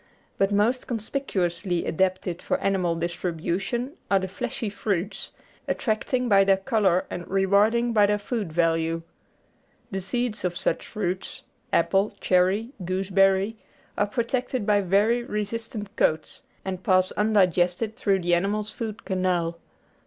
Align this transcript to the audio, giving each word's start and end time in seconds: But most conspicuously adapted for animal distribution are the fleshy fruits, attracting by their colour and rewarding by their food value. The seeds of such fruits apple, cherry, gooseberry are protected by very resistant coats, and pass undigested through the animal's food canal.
But 0.39 0.51
most 0.51 0.87
conspicuously 0.87 1.85
adapted 1.85 2.41
for 2.41 2.57
animal 2.57 2.95
distribution 2.95 3.91
are 4.09 4.17
the 4.17 4.27
fleshy 4.27 4.67
fruits, 4.67 5.29
attracting 5.67 6.27
by 6.27 6.43
their 6.43 6.57
colour 6.57 7.05
and 7.11 7.27
rewarding 7.27 7.93
by 7.93 8.07
their 8.07 8.17
food 8.17 8.51
value. 8.51 9.03
The 9.91 10.01
seeds 10.01 10.43
of 10.43 10.57
such 10.57 10.87
fruits 10.87 11.43
apple, 11.71 12.15
cherry, 12.19 12.71
gooseberry 12.83 13.57
are 13.95 14.07
protected 14.07 14.65
by 14.65 14.81
very 14.81 15.21
resistant 15.21 15.95
coats, 15.95 16.41
and 16.65 16.81
pass 16.81 17.11
undigested 17.11 17.95
through 17.95 18.21
the 18.23 18.33
animal's 18.33 18.71
food 18.71 19.05
canal. 19.05 19.59